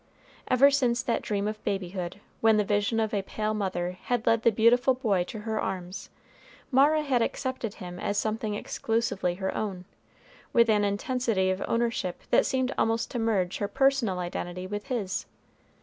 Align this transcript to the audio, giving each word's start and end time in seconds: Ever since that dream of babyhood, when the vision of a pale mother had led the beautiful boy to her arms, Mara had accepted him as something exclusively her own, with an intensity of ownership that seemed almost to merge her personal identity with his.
Ever 0.47 0.71
since 0.71 1.03
that 1.03 1.21
dream 1.21 1.47
of 1.47 1.63
babyhood, 1.63 2.19
when 2.39 2.57
the 2.57 2.63
vision 2.63 2.99
of 2.99 3.13
a 3.13 3.21
pale 3.21 3.53
mother 3.53 3.99
had 4.05 4.25
led 4.25 4.41
the 4.41 4.51
beautiful 4.51 4.95
boy 4.95 5.23
to 5.25 5.41
her 5.41 5.61
arms, 5.61 6.09
Mara 6.71 7.03
had 7.03 7.21
accepted 7.21 7.75
him 7.75 7.99
as 7.99 8.17
something 8.17 8.55
exclusively 8.55 9.35
her 9.35 9.55
own, 9.55 9.85
with 10.53 10.71
an 10.71 10.83
intensity 10.83 11.51
of 11.51 11.63
ownership 11.67 12.21
that 12.31 12.47
seemed 12.47 12.73
almost 12.79 13.11
to 13.11 13.19
merge 13.19 13.59
her 13.59 13.67
personal 13.67 14.17
identity 14.17 14.65
with 14.65 14.87
his. 14.87 15.27